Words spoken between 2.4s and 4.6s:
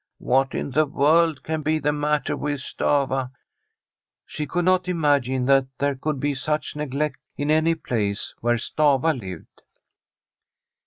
Stafva?' She